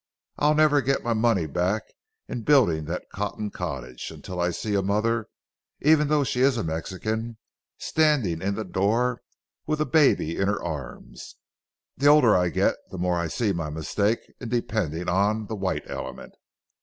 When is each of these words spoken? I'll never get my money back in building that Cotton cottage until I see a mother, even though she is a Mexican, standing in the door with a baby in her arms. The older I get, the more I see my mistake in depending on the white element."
I'll 0.39 0.55
never 0.55 0.81
get 0.81 1.03
my 1.03 1.13
money 1.13 1.45
back 1.45 1.83
in 2.27 2.41
building 2.41 2.85
that 2.85 3.11
Cotton 3.13 3.51
cottage 3.51 4.09
until 4.09 4.39
I 4.41 4.49
see 4.49 4.73
a 4.73 4.81
mother, 4.81 5.27
even 5.79 6.07
though 6.07 6.23
she 6.23 6.39
is 6.41 6.57
a 6.57 6.63
Mexican, 6.63 7.37
standing 7.77 8.41
in 8.41 8.55
the 8.55 8.63
door 8.65 9.21
with 9.67 9.79
a 9.79 9.85
baby 9.85 10.37
in 10.39 10.47
her 10.47 10.59
arms. 10.59 11.35
The 11.97 12.07
older 12.07 12.35
I 12.35 12.49
get, 12.49 12.77
the 12.89 12.97
more 12.97 13.19
I 13.19 13.27
see 13.27 13.53
my 13.53 13.69
mistake 13.69 14.17
in 14.39 14.49
depending 14.49 15.07
on 15.07 15.45
the 15.45 15.55
white 15.55 15.83
element." 15.85 16.33